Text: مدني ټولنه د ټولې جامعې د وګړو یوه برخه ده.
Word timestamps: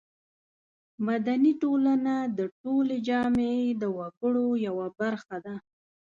مدني 1.07 1.53
ټولنه 1.61 2.15
د 2.37 2.39
ټولې 2.61 2.97
جامعې 3.07 3.61
د 3.81 3.83
وګړو 3.97 4.47
یوه 4.67 4.87
برخه 4.99 5.37
ده. 5.45 5.55